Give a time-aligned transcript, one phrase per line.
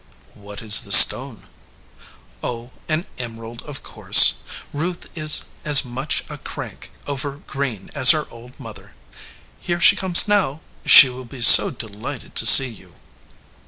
[0.33, 1.45] "What is the stone?"
[2.43, 4.33] "Oh, an emerald, of course.
[4.73, 8.95] Ruth is as much a crank over green as her old mother.
[9.59, 10.61] Here she comes now.
[10.87, 12.95] She will be so delighted to see you."